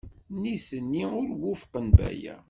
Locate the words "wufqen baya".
1.41-2.35